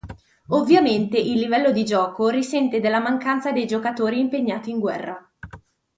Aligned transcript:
Ovviamente 0.47 1.19
il 1.19 1.37
livello 1.37 1.71
di 1.71 1.85
gioco 1.85 2.29
risente 2.29 2.79
della 2.79 2.99
mancanza 2.99 3.51
dei 3.51 3.67
giocatori 3.67 4.17
impegnati 4.19 4.71
in 4.71 4.79
guerra. 4.79 5.31